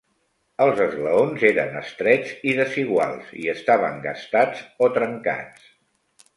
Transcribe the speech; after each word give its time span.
Els 0.63 0.79
esglaons 0.85 1.43
eren 1.49 1.77
estrets 1.81 2.33
i 2.53 2.57
desiguals 2.61 3.29
i 3.43 3.47
estaven 3.55 4.03
gastats 4.09 4.67
o 4.89 4.93
trencats. 5.01 5.73